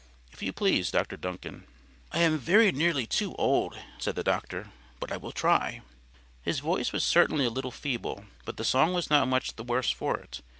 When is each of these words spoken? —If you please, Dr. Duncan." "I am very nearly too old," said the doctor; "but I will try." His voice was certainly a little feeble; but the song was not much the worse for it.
—If 0.33 0.41
you 0.41 0.51
please, 0.51 0.89
Dr. 0.89 1.15
Duncan." 1.15 1.67
"I 2.11 2.21
am 2.23 2.39
very 2.39 2.71
nearly 2.71 3.05
too 3.05 3.35
old," 3.35 3.77
said 3.99 4.15
the 4.15 4.23
doctor; 4.23 4.71
"but 4.99 5.11
I 5.11 5.17
will 5.17 5.31
try." 5.31 5.83
His 6.41 6.59
voice 6.59 6.91
was 6.91 7.03
certainly 7.03 7.45
a 7.45 7.51
little 7.51 7.69
feeble; 7.69 8.25
but 8.43 8.57
the 8.57 8.65
song 8.65 8.95
was 8.95 9.11
not 9.11 9.27
much 9.27 9.57
the 9.57 9.63
worse 9.63 9.91
for 9.91 10.17
it. 10.17 10.41